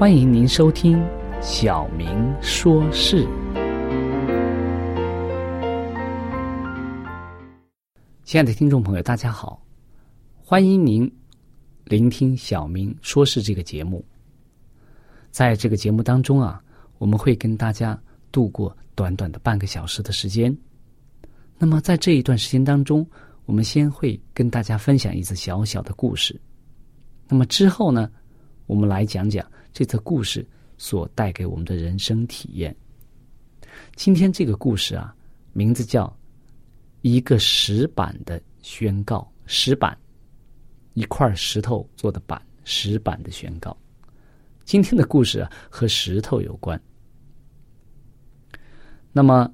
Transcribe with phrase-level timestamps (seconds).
[0.00, 0.96] 欢迎您收听
[1.42, 3.22] 《小明说事》。
[8.24, 9.62] 亲爱的听众朋友，大家好！
[10.38, 11.06] 欢迎您
[11.84, 14.02] 聆听《小明说事》这个节目。
[15.30, 16.64] 在这个节目当中啊，
[16.96, 18.00] 我们会跟大家
[18.32, 20.56] 度过短短的半个小时的时间。
[21.58, 23.06] 那么，在这一段时间当中，
[23.44, 26.40] 我们先会跟大家分享一则小小的故事。
[27.28, 28.10] 那么之后呢，
[28.64, 29.46] 我们来讲讲。
[29.72, 32.74] 这则故事所带给我们的人生体验。
[33.94, 35.14] 今天这个故事啊，
[35.52, 36.06] 名字叫
[37.02, 39.20] 《一个石板的宣告》。
[39.52, 39.98] 石板，
[40.94, 43.76] 一块石头做的板，石板的宣告。
[44.64, 46.80] 今天的故事啊，和石头有关。
[49.10, 49.52] 那么，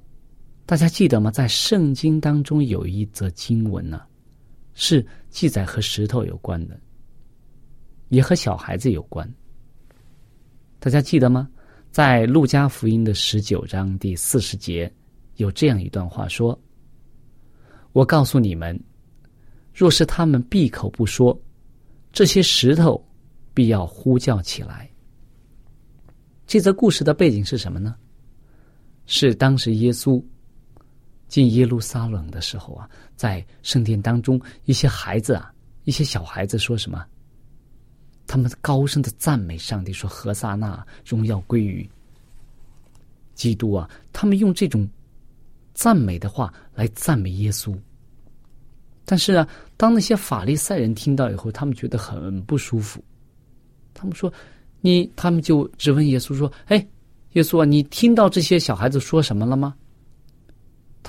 [0.67, 1.31] 大家记得吗？
[1.31, 4.03] 在圣经当中有一则经文呢，
[4.75, 6.79] 是记载和石头有关的，
[8.09, 9.27] 也和小孩子有关。
[10.79, 11.49] 大家记得吗？
[11.89, 14.91] 在路加福音的十九章第四十节，
[15.37, 16.57] 有这样一段话说
[17.93, 18.79] ：“我告诉你们，
[19.73, 21.39] 若是他们闭口不说，
[22.11, 23.03] 这些石头
[23.55, 24.87] 必要呼叫起来。”
[26.45, 27.95] 这则故事的背景是什么呢？
[29.07, 30.23] 是当时耶稣
[31.27, 35.51] 进耶路撒冷的时候啊，在圣殿当中，一些孩子啊，
[35.85, 37.03] 一些小孩子说什么？
[38.27, 41.89] 他们高声的赞美上帝，说：“何萨那，荣耀归于
[43.33, 44.87] 基督啊！”他们用这种
[45.73, 47.73] 赞美的话来赞美耶稣。
[49.05, 53.01] 但是啊，当那些法利赛人听到以后，他们觉得很不舒服。
[53.93, 54.31] 他们说
[54.81, 56.85] ：“你……”他们就质问耶稣说：“哎，
[57.31, 59.73] 耶稣啊，你听到这些小孩子说什么了吗？”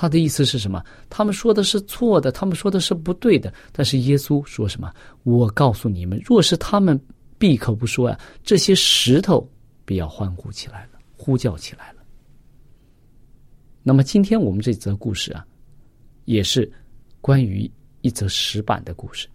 [0.00, 0.80] 他的意思是什么？
[1.10, 3.52] 他们说的是错的，他们说的是不对的。
[3.72, 4.94] 但是耶稣说什么？
[5.24, 6.96] 我告诉你们，若是他们
[7.36, 9.44] 闭口不说呀，这些石头
[9.84, 11.98] 必要欢呼起来了，呼叫起来了。
[13.82, 15.44] 那么今天我们这则故事啊，
[16.26, 16.70] 也是
[17.20, 17.68] 关于
[18.02, 19.26] 一则石板的故事。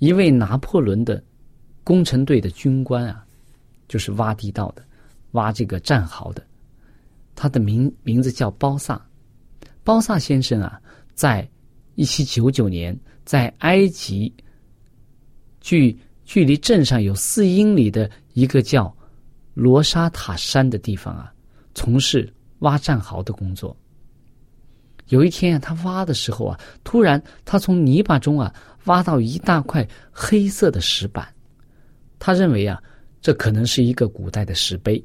[0.00, 1.24] 一位拿破仑的
[1.82, 3.24] 工程队的军官啊，
[3.88, 4.84] 就是挖地道的，
[5.30, 6.46] 挖这个战壕的。
[7.42, 9.04] 他的名名字叫包萨，
[9.82, 10.80] 包萨先生啊，
[11.12, 11.50] 在
[11.96, 14.32] 一七九九年，在埃及
[15.60, 18.96] 距距离镇上有四英里的一个叫
[19.54, 21.34] 罗沙塔山的地方啊，
[21.74, 23.76] 从事挖战壕的工作。
[25.08, 28.54] 有一天啊，他挖的时候啊，突然他从泥巴中啊
[28.84, 31.26] 挖到一大块黑色的石板，
[32.20, 32.80] 他认为啊，
[33.20, 35.04] 这可能是一个古代的石碑。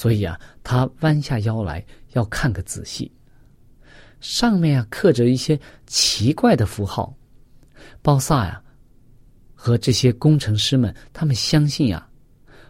[0.00, 3.12] 所以啊，他弯下腰来要看个仔细。
[4.18, 7.14] 上面啊刻着一些奇怪的符号。
[8.00, 8.62] 鲍萨呀
[9.54, 12.08] 和这些工程师们，他们相信呀，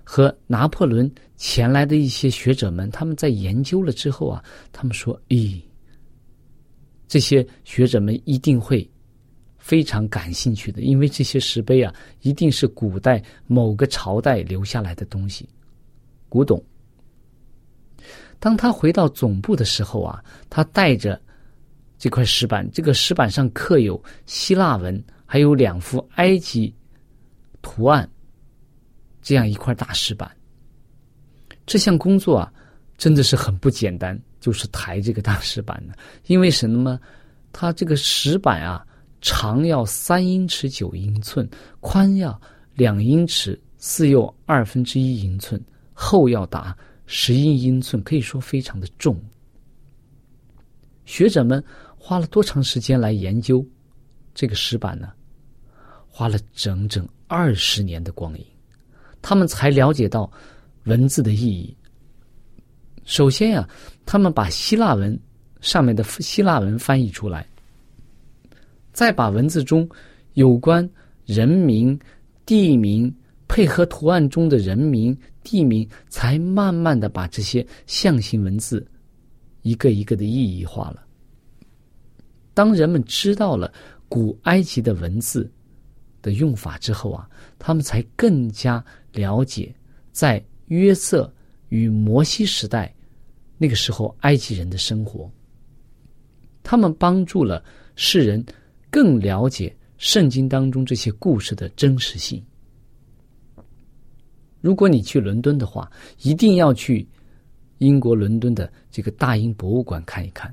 [0.03, 4.43] 和拿破仑前来的一些学者们，他们在研究了之后啊，
[4.73, 5.63] 他们说：“咦，
[7.07, 8.91] 这些学者们一定会
[9.57, 15.49] 非常感兴趣的，因为这些石碑啊，一定是古代某个朝代留下来的东西，
[16.29, 16.61] 古董。”
[18.41, 21.21] 当他回到总部的时候啊，他带着
[21.99, 26.75] 这块石板，这个石板上刻有希腊文，还有两幅埃及
[27.61, 28.11] 图案，
[29.21, 30.29] 这样一块大石板。
[31.67, 32.53] 这项工作啊，
[32.97, 35.93] 真的是很不简单，就是抬这个大石板呢。
[36.27, 36.99] 因为什么呢？
[37.53, 38.85] 它这个石板啊，
[39.21, 41.47] 长要三英尺九英寸，
[41.81, 42.41] 宽要
[42.75, 46.75] 两英尺四又二分之一英寸，厚要达。
[47.13, 49.21] 十一英寸，可以说非常的重。
[51.05, 51.63] 学者们
[51.99, 53.67] 花了多长时间来研究
[54.33, 55.11] 这个石板呢？
[56.09, 58.47] 花了整整二十年的光阴，
[59.21, 60.31] 他们才了解到
[60.85, 61.77] 文字的意义。
[63.05, 63.69] 首先呀，
[64.07, 65.19] 他们把希腊文
[65.61, 67.45] 上面的希腊文翻译出来，
[68.93, 69.89] 再把文字中
[70.35, 70.89] 有关
[71.27, 71.99] 人名、
[72.47, 73.13] 地名。
[73.51, 78.87] 配合图案中的人名、地名，才慢慢的把这些象形文字
[79.63, 81.05] 一个一个的意义化了。
[82.55, 83.73] 当人们知道了
[84.09, 85.51] 古埃及的文字
[86.23, 88.83] 的用法之后啊，他们才更加
[89.13, 89.75] 了解
[90.13, 91.31] 在约瑟
[91.71, 92.95] 与摩西时代
[93.59, 95.29] 那个时候埃及人的生活。
[96.63, 97.65] 他们帮助了
[97.97, 98.47] 世人
[98.91, 102.41] 更了解圣经当中这些故事的真实性。
[104.61, 105.91] 如果你去伦敦的话，
[106.23, 107.07] 一定要去
[107.79, 110.53] 英国伦敦的这个大英博物馆看一看。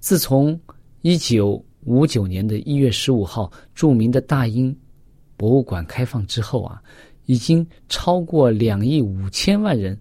[0.00, 0.58] 自从
[1.02, 4.76] 一九五九年的一月十五号著名的大英
[5.36, 6.82] 博物馆开放之后啊，
[7.26, 9.98] 已经超过两亿五千万人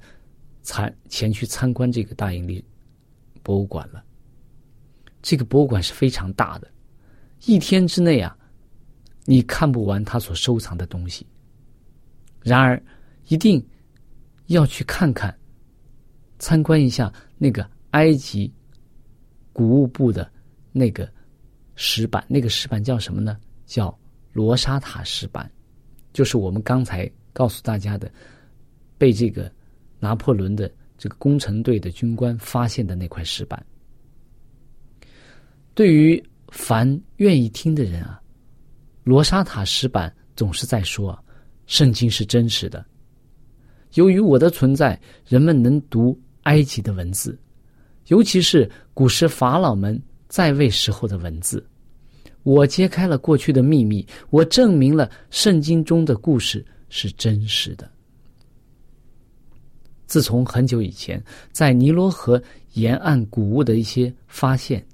[0.63, 2.63] 参前去参观这个大英历
[3.43, 4.03] 博物馆了。
[5.21, 6.67] 这个博物馆是非常大的，
[7.45, 8.35] 一天之内啊，
[9.25, 11.27] 你看不完他所收藏的东西。
[12.43, 12.81] 然而，
[13.27, 13.63] 一定
[14.47, 15.35] 要去看看、
[16.39, 18.51] 参观一下那个埃及
[19.53, 20.29] 古物部的
[20.71, 21.07] 那个
[21.75, 22.25] 石板。
[22.27, 23.37] 那个石板叫什么呢？
[23.67, 23.95] 叫
[24.33, 25.49] 罗莎塔石板，
[26.13, 28.11] 就是我们刚才告诉大家的，
[28.97, 29.51] 被这个
[29.99, 33.63] 拿破仑的这个工程队的军官发现的那块石板。
[35.75, 38.19] 对于凡愿意听的人啊，
[39.03, 41.17] 罗莎塔石板总是在说。
[41.71, 42.85] 圣经是真实的。
[43.93, 47.39] 由于我的存在，人们能读埃及的文字，
[48.07, 49.97] 尤其是古时法老们
[50.27, 51.65] 在位时候的文字。
[52.43, 57.89] 我揭开了过去的秘密，我证明了圣经中的故事是真实的。
[60.07, 62.41] 自从很久以前在尼罗河
[62.73, 64.85] 沿岸古物的一些发现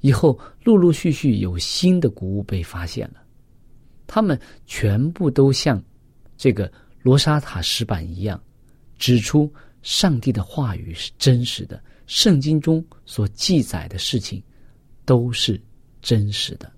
[0.00, 3.20] 以后，陆陆续续有新的古物被发现了，
[4.06, 5.78] 他们全部都像。
[6.40, 6.72] 这个
[7.02, 8.42] 罗莎塔石板一样，
[8.98, 9.52] 指出
[9.82, 14.42] 上帝的话语是真实的，圣经中所记载的事情
[15.04, 15.60] 都是
[16.00, 16.72] 真实的。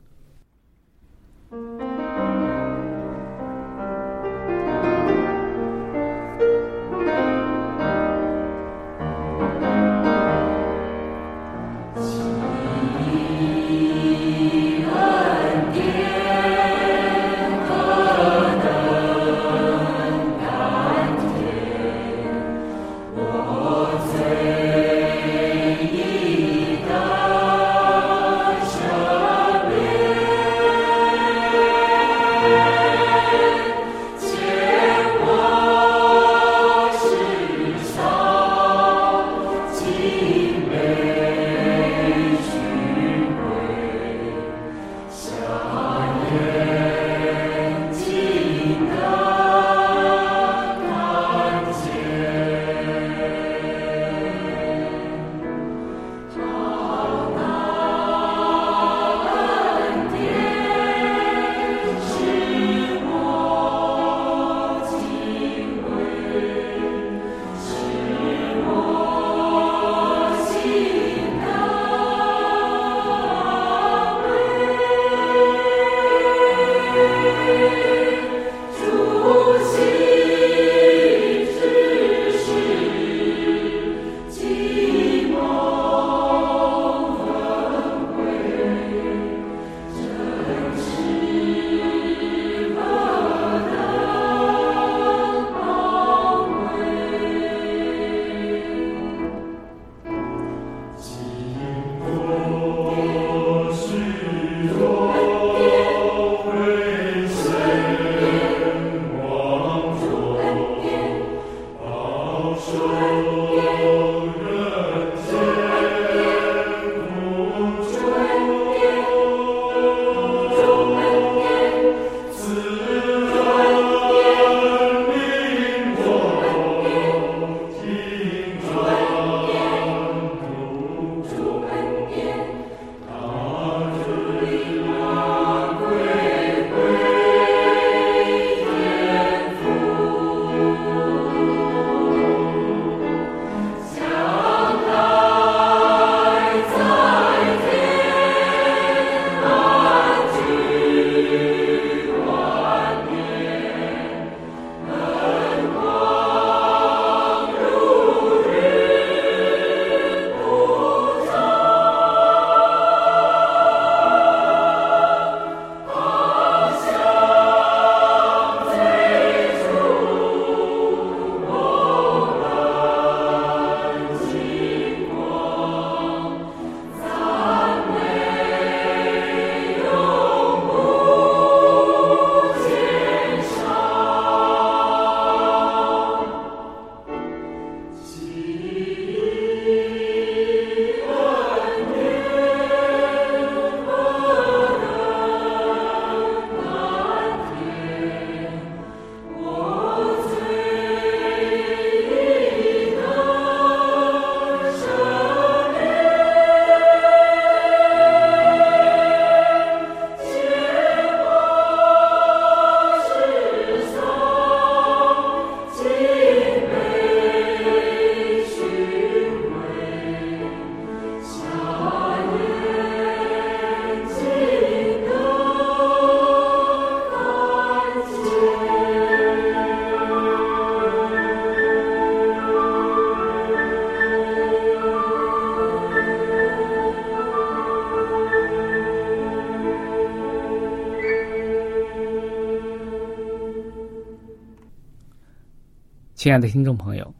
[246.23, 247.14] 亲爱的听众朋友，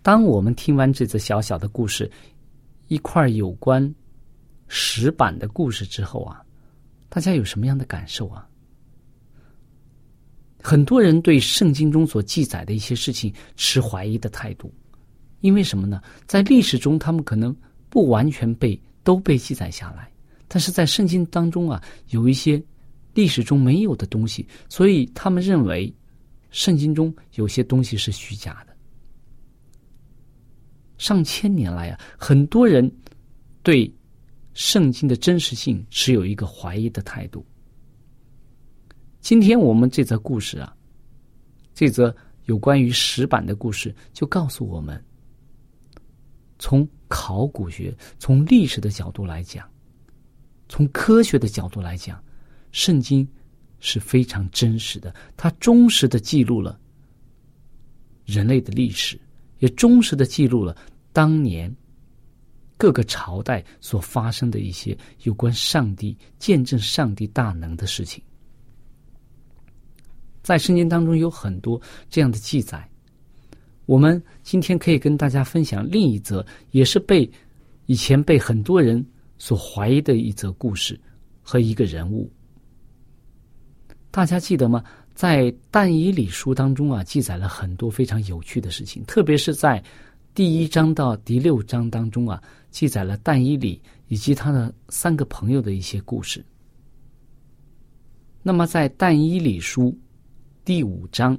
[0.00, 2.10] 当我们听完这则小小的故事，
[2.88, 3.94] 一块有关
[4.68, 6.42] 石板的故事之后啊，
[7.10, 8.48] 大家有什么样的感受啊？
[10.62, 14.72] 很多人对圣经中所记载的一些事情持怀疑的态度，
[15.42, 16.00] 因为什么呢？
[16.26, 17.54] 在历史中，他们可能
[17.90, 20.10] 不完全被都被记载下来，
[20.48, 22.64] 但是在圣经当中啊，有一些
[23.12, 25.94] 历史中没有的东西，所以他们认为
[26.50, 28.74] 圣经中有些东西是虚假的。
[30.98, 32.90] 上千年来啊，很多人
[33.62, 33.92] 对
[34.54, 37.44] 圣经的真实性持有一个怀疑的态度。
[39.20, 40.74] 今天我们这则故事啊，
[41.74, 45.04] 这则有关于石板的故事，就告诉我们：
[46.58, 49.68] 从考古学、从历史的角度来讲，
[50.68, 52.22] 从科学的角度来讲，
[52.72, 53.28] 圣经
[53.80, 56.78] 是非常真实的，它忠实的记录了
[58.24, 59.20] 人类的历史，
[59.58, 60.76] 也忠实的记录了
[61.12, 61.74] 当年
[62.76, 68.22] 各个朝代所发生的一些有关上帝见证上帝大能的事情。
[70.42, 72.88] 在圣经当中有很多这样的记载，
[73.84, 77.28] 我们今天可以跟大家分享另一则，也是被
[77.86, 79.04] 以前被很多人
[79.38, 80.98] 所怀疑的一则故事
[81.42, 82.30] 和一个人物。
[84.16, 84.82] 大家记得吗？
[85.14, 89.84] 在但以理书当中啊，记载了很多非常有趣的事情，特别是在
[90.32, 96.42] 第一章到第六章当中啊，记载了但以理以及他的三个朋友的一些故事。
[98.42, 99.94] 那么在但以理书。
[100.64, 101.38] 第五章，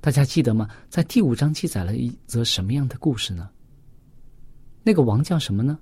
[0.00, 0.68] 大家记得吗？
[0.88, 3.48] 在第五章记载了一则什么样的故事呢？
[4.82, 5.78] 那个王叫什么呢？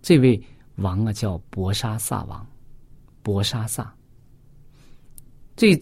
[0.00, 0.42] 这位
[0.76, 2.44] 王啊，叫博沙萨王，
[3.26, 3.92] 博沙萨。
[5.56, 5.76] 这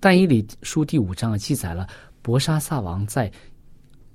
[0.00, 1.86] 但以理书第五章啊，记载了
[2.22, 3.30] 博沙萨王在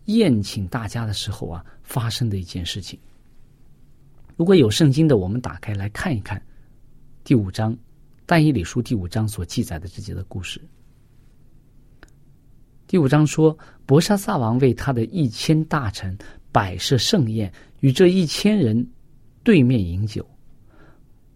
[0.07, 2.99] 宴请大家的时候啊，发生的一件事情。
[4.35, 6.45] 如果有圣经的，我们打开来看一看
[7.23, 7.73] 第五章。
[8.25, 10.61] 但以理书第五章所记载的这节的故事。
[12.85, 16.17] 第五章说，博沙萨王为他的一千大臣
[16.51, 17.49] 摆设盛宴，
[17.79, 18.85] 与这一千人
[19.41, 20.27] 对面饮酒。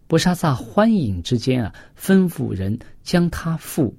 [0.08, 3.96] 博沙萨欢饮之间啊，吩咐人将他父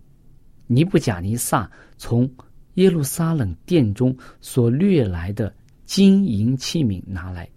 [0.68, 2.30] 尼布贾尼撒从
[2.74, 7.50] 耶路撒冷殿中所掠来的金银器皿拿来，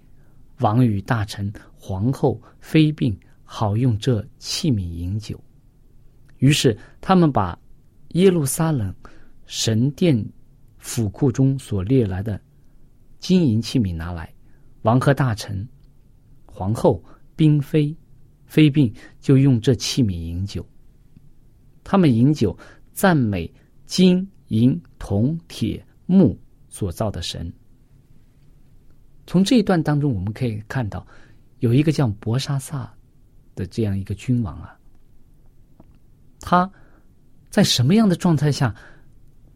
[0.60, 3.18] 王与大臣、皇后、妃嫔。
[3.54, 5.38] 好用这器皿饮酒，
[6.38, 7.58] 于是他们把
[8.12, 8.94] 耶路撒冷
[9.44, 10.24] 神殿
[10.78, 12.40] 府库中所掠来的
[13.18, 14.32] 金银器皿拿来，
[14.80, 15.68] 王和大臣、
[16.46, 17.04] 皇后、
[17.36, 17.94] 嫔妃、
[18.52, 20.62] 妃嫔就用这器皿饮酒。
[21.82, 22.56] 他们饮酒，
[22.92, 23.50] 赞美
[23.86, 27.50] 金银铜铁木所造的神。
[29.26, 31.06] 从这一段当中，我们可以看到，
[31.60, 32.92] 有一个叫博沙萨。
[33.54, 34.80] 的这样一个君王啊，
[36.40, 36.72] 他
[37.50, 38.74] 在什么样的状态下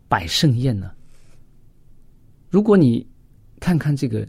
[0.06, 0.92] 摆盛宴呢？
[2.50, 3.08] 如果你
[3.58, 4.28] 看看这个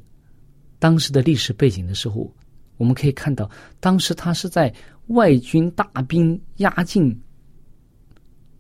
[0.79, 2.33] 当时的历史背景的时候，
[2.77, 4.73] 我们可以看到，当时他是在
[5.07, 7.19] 外军大兵压境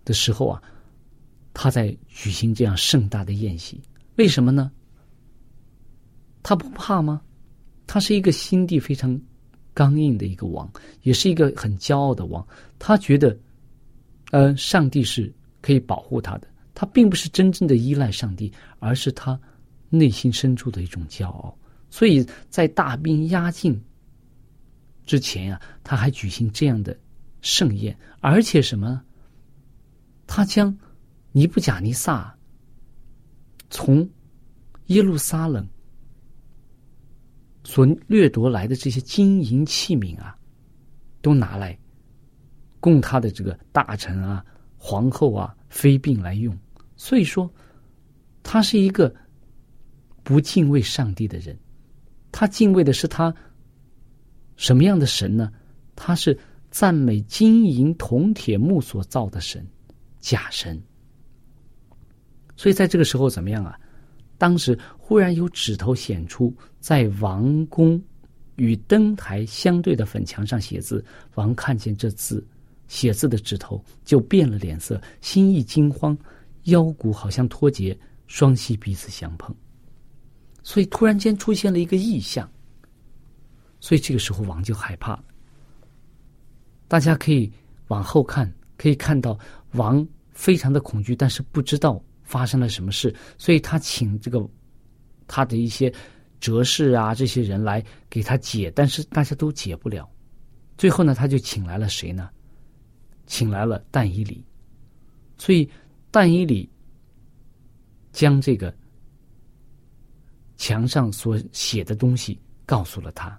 [0.03, 0.61] 的时候啊，
[1.53, 3.81] 他在举行这样盛大的宴席。
[4.17, 4.71] 为什么呢？
[6.43, 7.21] 他不怕吗？
[7.85, 9.19] 他是一个心地非常。
[9.73, 10.67] 刚硬的一个王，
[11.03, 12.43] 也是一个很骄傲的王。
[12.79, 13.37] 他觉得，
[14.31, 15.31] 呃，上帝是
[15.61, 16.47] 可以保护他的。
[16.73, 19.39] 他并不是真正的依赖上帝，而是他
[19.91, 21.55] 内心深处的一种骄傲。
[21.91, 23.79] 所以在大兵压境
[25.07, 26.95] 之前呀，他还举行这样的
[27.41, 29.01] 盛宴，而且什么？
[30.27, 30.77] 他将
[31.31, 32.37] 尼布贾尼撒
[33.71, 34.07] 从
[34.87, 35.67] 耶路撒冷。
[37.63, 40.37] 所掠夺来的这些金银器皿啊，
[41.21, 41.77] 都拿来
[42.79, 44.45] 供他的这个大臣啊、
[44.77, 46.57] 皇后啊、妃嫔来用。
[46.95, 47.53] 所以说，
[48.41, 49.13] 他是一个
[50.23, 51.57] 不敬畏上帝的人。
[52.31, 53.35] 他敬畏的是他
[54.57, 55.49] 什么样的神呢？
[55.95, 56.37] 他是
[56.69, 59.65] 赞美金银铜铁木所造的神，
[60.19, 60.79] 假神。
[62.55, 63.79] 所以在这个时候怎么样啊？
[64.37, 67.99] 当时忽然有指头显出，在王宫
[68.55, 71.03] 与灯台相对的粉墙上写字。
[71.35, 72.45] 王看见这字，
[72.87, 76.17] 写字的指头就变了脸色，心意惊慌，
[76.63, 79.55] 腰骨好像脱节，双膝彼此相碰。
[80.61, 82.47] 所以突然间出现了一个异象。
[83.79, 85.17] 所以这个时候王就害怕。
[86.87, 87.51] 大家可以
[87.87, 89.37] 往后看，可以看到
[89.73, 94.45] 王非常的恐惧，但是不知道发生了什么事，所以他请这个
[95.27, 95.93] 他的一些
[96.39, 100.09] 哲士啊这些人来给他解，但是大家都解不了。
[100.77, 102.29] 最后呢，他就请来了谁呢？
[103.25, 104.45] 请来了但以里，
[105.37, 105.69] 所以
[106.11, 106.69] 但以里
[108.13, 108.73] 将这个
[110.55, 113.37] 墙上所写的东西告诉了他，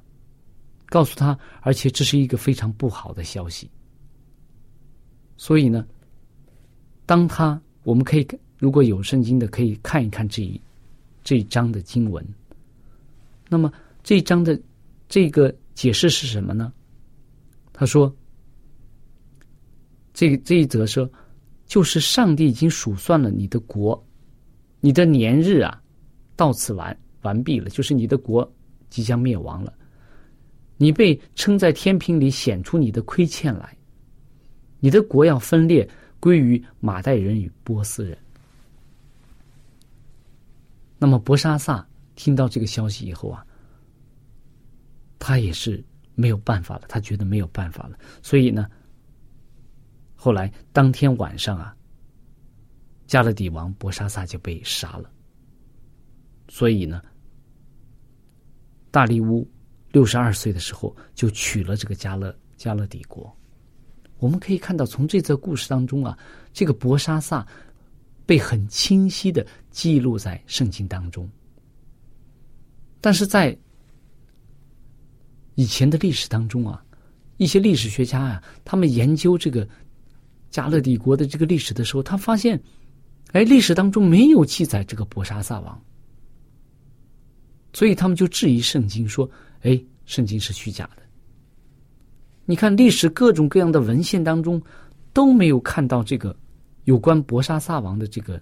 [0.89, 3.71] 告诉他，而且这是一个非常不好的消息。
[5.37, 5.87] 所以呢，
[7.07, 8.27] 当他我们可以
[8.59, 10.61] 如果有圣经的，可以看一看这一
[11.23, 12.27] 这一章的经文。
[13.49, 13.73] 那么
[14.03, 14.61] 这一章的
[15.09, 16.73] 这个解释是什么呢？
[17.73, 18.13] 他说
[20.13, 21.09] ：“这这一则说，
[21.67, 24.05] 就是上帝已经数算了你的国，
[24.81, 25.81] 你的年日啊，
[26.35, 28.51] 到此完完毕了，就是你的国
[28.91, 29.73] 即将灭亡了。
[30.79, 33.77] 你被称在天平里显出你的亏欠来，
[34.81, 35.87] 你的国要分裂
[36.19, 38.17] 归于马代人与波斯人。
[40.99, 41.87] 那么博沙萨
[42.17, 43.45] 听到这个消息以后啊，
[45.19, 45.85] 他也是。”
[46.21, 48.69] 没有办法了，他觉得没有办法了，所以呢，
[50.17, 51.77] 后来当天晚上啊，
[53.07, 55.09] 加勒底王博沙萨就被杀了。
[56.49, 57.01] 所以呢，
[58.91, 59.49] 大利乌
[59.93, 63.35] 六十二岁的时候就娶了这个加勒加勒底国。
[64.19, 66.19] 我们可以看到，从这则故事当中啊，
[66.53, 67.47] 这个博沙萨
[68.27, 71.29] 被很清晰的记录在圣经当中，
[73.01, 73.57] 但是在。
[75.55, 76.81] 以前的历史当中啊，
[77.37, 79.69] 一些历史学家啊，他们研究这个
[80.51, 82.63] 加勒底国的这个历史的时候，他发现，
[83.33, 85.83] 哎，历史当中没有记载这个博沙萨王，
[87.73, 89.29] 所以他们就质疑圣经，说，
[89.63, 91.03] 哎，圣经是虚假的。
[92.45, 94.63] 你看历史各种各样的文献当中
[95.13, 96.35] 都没有看到这个
[96.85, 98.41] 有关博沙萨王的这个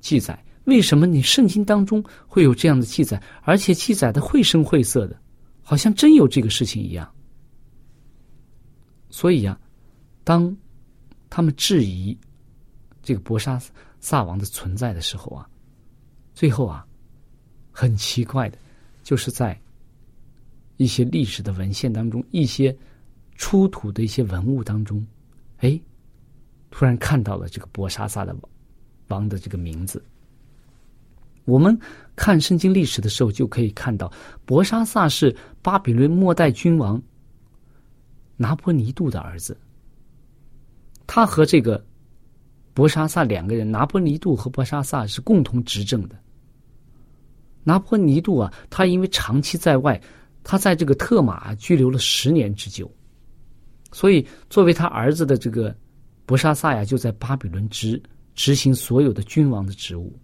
[0.00, 5.20] 记载，为什么你圣经当中会有这样的记载，而且记载的绘声绘色的？
[5.62, 7.08] 好像真有这个事情一样，
[9.08, 9.56] 所以呀，
[10.24, 10.56] 当
[11.28, 12.16] 他们质疑
[13.02, 13.60] 这个博沙
[14.00, 15.48] 萨王的存在的时候啊，
[16.34, 16.84] 最后啊，
[17.70, 18.58] 很奇怪的，
[19.04, 19.56] 就是在
[20.80, 22.74] 一些历史的文献当中，一些
[23.34, 25.06] 出土的一些文物当中，
[25.58, 25.78] 哎，
[26.70, 28.34] 突然看到了这个博沙萨的
[29.08, 30.02] 王的这个名字。
[31.44, 31.78] 我们
[32.16, 34.10] 看圣经历史的时候，就可以看到
[34.46, 37.02] 博沙萨是巴比伦末代君王
[38.38, 39.54] 拿破尼度的儿子。
[41.06, 41.84] 他和这个
[42.72, 46.18] 博沙萨两个人，拿破尼度和博沙萨是共同执政的。
[47.64, 50.00] 拿破尼度啊，他因为长期在外，
[50.42, 52.90] 他在这个特马拘留了十年之久，
[53.92, 55.76] 所以作为他儿子的这个
[56.26, 58.00] 博沙萨呀，就在巴比伦执
[58.34, 60.18] 执行所有的君王的职务。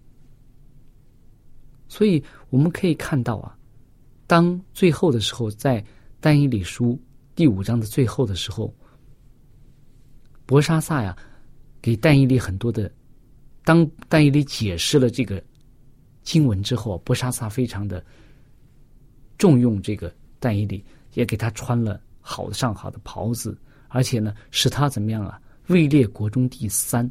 [1.88, 3.57] 所以我们可以看到啊，
[4.26, 5.85] 当最后的时候，在
[6.18, 7.00] 但以理书
[7.35, 8.74] 第五章的最后的时候，
[10.46, 11.16] 博沙萨呀，
[11.81, 12.90] 给但以理很多的，
[13.64, 15.42] 当但以理解释了这个
[16.22, 18.05] 经文之后，博沙萨非常的
[19.38, 23.57] 重用这个但以理，也给他穿了好的上好的袍子，
[23.88, 27.11] 而且呢，使他怎么样啊，位列国中第三。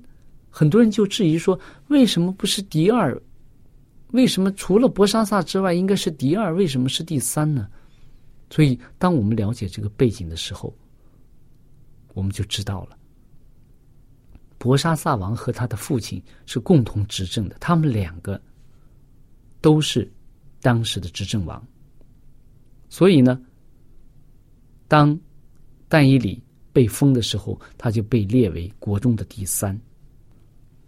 [0.49, 3.21] 很多人就质疑说，为什么不是第二？
[4.11, 6.53] 为什么除了博沙萨之外，应该是第二？
[6.55, 7.67] 为什么是第三呢？
[8.49, 10.73] 所以，当我们了解这个背景的时候，
[12.13, 12.97] 我们就知道了，
[14.57, 18.39] 博沙萨王和他的父亲是共同执政的，他们两个
[19.59, 20.09] 都是
[20.61, 21.61] 当时的执政王。
[22.95, 23.37] 所以呢，
[24.87, 25.19] 当
[25.89, 29.77] 但以里被封的时候，他就被列为国中的第三。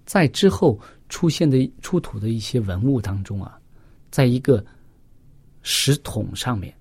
[0.06, 3.60] 在之后出现的出土的一些文物当中啊，
[4.10, 4.65] 在一个
[5.63, 6.74] 石桶上面，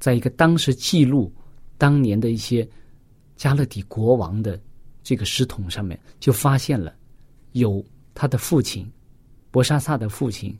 [0.00, 1.30] 在一个当时记录
[1.76, 2.66] 当年的一些
[3.36, 4.58] 加勒底国王的
[5.02, 6.94] 这个石桶上面，就发现了
[7.52, 8.90] 有他的父亲
[9.50, 10.58] 博沙萨的父亲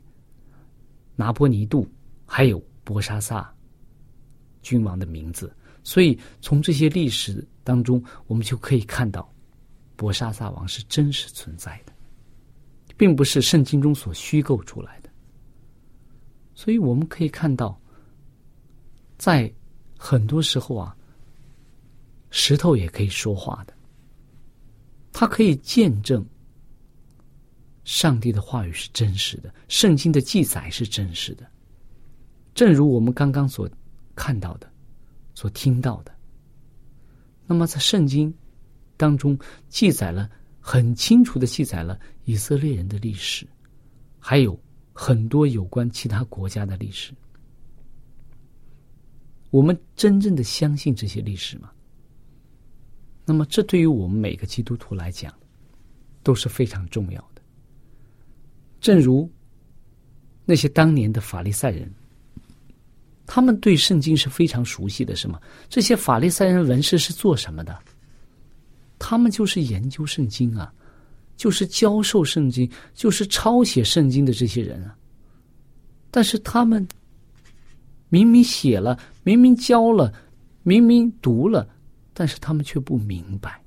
[1.15, 1.87] 拿波尼度，
[2.23, 3.53] 还有博沙萨
[4.63, 5.55] 君王的名字。
[5.83, 9.31] 所以从这些历史当中，我们就可以看到。
[9.95, 11.93] 博沙萨王是真实存在的，
[12.97, 15.09] 并不是圣经中所虚构出来的。
[16.55, 17.79] 所以我们可以看到，
[19.19, 19.53] 在
[19.95, 20.97] 很多时候啊，
[22.31, 23.73] 石头也可以说话的，
[25.11, 26.25] 它可以见证
[27.83, 31.45] 上帝的话语是真实的，圣经的记载是真实的。
[32.53, 33.69] 正如我们刚刚所
[34.15, 34.71] 看到的、
[35.33, 36.11] 所听到的，
[37.45, 38.33] 那么在圣经。
[38.97, 43.47] 当中记载了很清楚的记载了以色列人的历史，
[44.19, 44.59] 还有
[44.91, 47.13] 很多有关其他国家的历史。
[49.51, 51.71] 我们真正的相信这些历史吗？
[53.23, 55.33] 那么，这对于我们每个基督徒来讲
[56.21, 57.41] 都是非常重要的。
[58.81, 59.31] 正如
[60.43, 61.89] 那些当年的法利赛人，
[63.31, 65.39] 他们对圣经是非常熟悉的，是吗？
[65.69, 67.77] 这些法利赛人文士是做什么的？
[68.97, 70.73] 他们就是研究圣经啊，
[71.37, 74.95] 就是教授圣经，就是抄写圣经的这些人啊。
[76.09, 76.85] 但是他们
[78.09, 80.11] 明明写了，明明教了，
[80.63, 81.69] 明明读了，
[82.15, 83.61] 但是他们却不明白。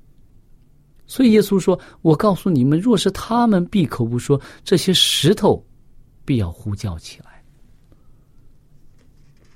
[1.07, 5.65] 所以耶稣说：“我告诉你们，若是他们闭口不说，这些石头
[6.25, 7.31] 必要呼叫起来。”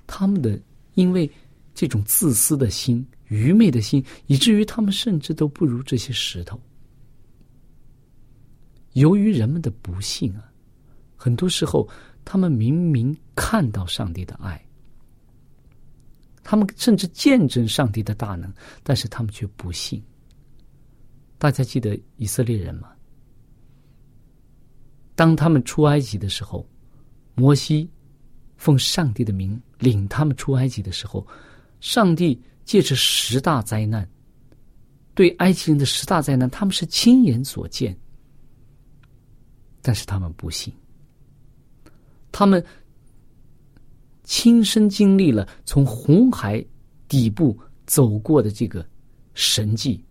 [0.08, 0.60] 他们的
[0.96, 1.30] 因为
[1.76, 6.60] 这种自私的心、愚昧的心，以至于他们甚至都不如这些石头。
[8.93, 10.52] 由于人们的不幸啊，
[11.15, 11.88] 很多时候
[12.26, 14.60] 他们明明看到上帝的爱，
[16.43, 20.02] 他们甚至见证上帝的大能，但是他们却不信。
[21.38, 22.89] 大家记得以色列人吗？
[25.13, 26.67] 当他们出埃及的时候，
[27.36, 27.88] 摩西
[28.58, 31.26] 奉上帝的名领他们出埃及的时候，
[31.80, 34.08] 上帝借着十大灾难，
[35.13, 37.98] 对埃及人的十大灾难，他们是亲眼所见，
[39.82, 40.74] 但是他们不信，
[42.32, 42.62] 他们
[44.24, 46.65] 亲身经历了从红海
[47.08, 48.86] 底部走过的这个
[49.34, 50.04] 神迹。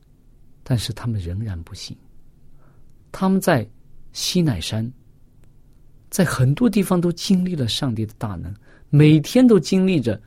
[0.68, 1.96] 但是他们仍然不信。
[3.12, 3.64] 他们在
[4.12, 4.92] 西乃山，
[6.08, 8.54] 在很多地方都经历了上帝的大能，
[8.90, 10.20] 每天都经历着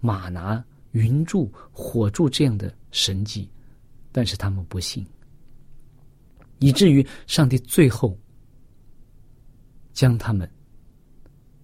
[0.00, 3.50] 马拿、云柱、火柱这样的神迹，
[4.12, 5.04] 但是他们不信，
[6.60, 8.16] 以至于上帝最后
[9.92, 10.48] 将他们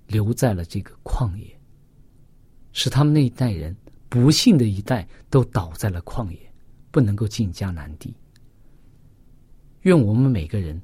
[0.06, 1.46] 留在了这个旷野，
[2.72, 3.74] 使他们那一代人
[4.08, 6.52] 不幸的一代都倒在了旷野，
[6.90, 8.12] 不能够进迦南地。
[9.82, 10.78] 愿我们每个人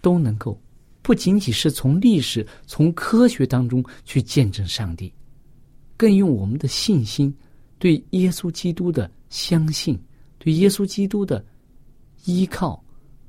[0.00, 0.58] 都能够
[1.02, 5.12] 不仅仅是从历史、从科学当中去见证上帝，
[5.96, 7.34] 更用我们的信心
[7.78, 10.00] 对耶稣基督的相信、
[10.38, 11.44] 对耶稣基督的
[12.24, 12.82] 依靠，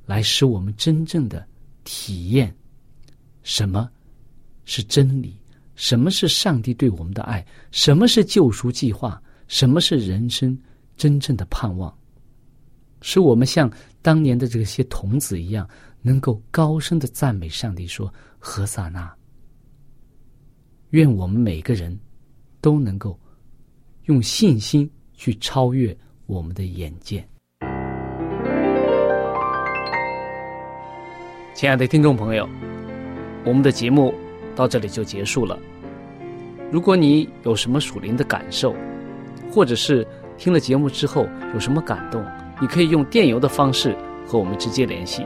[0.05, 1.45] 来使我们真正的
[1.83, 2.55] 体验
[3.41, 3.89] 什么
[4.65, 5.35] 是真理，
[5.75, 10.57] 什么是上帝对我们的爱，什么是救赎计划，什么是人生
[10.95, 11.91] 真正的盼望，
[13.01, 13.71] 使我们像。
[14.03, 15.65] 当年的这些童子一样，
[16.05, 19.11] 能够高声的赞美上帝，说：“何萨那。”
[20.91, 21.97] 愿我们每个人
[22.61, 23.19] 都能够
[24.03, 27.25] 用信心去超越我们的眼界。
[31.55, 32.47] 亲爱的听众朋友，
[33.45, 34.13] 我们的节目
[34.55, 35.57] 到这里就结束了。
[36.69, 38.75] 如果你有什么属灵的感受，
[39.49, 40.05] 或者是
[40.37, 42.23] 听了节目之后有什么感动，
[42.59, 43.95] 你可以用电邮的方式
[44.27, 45.25] 和我们直接联系。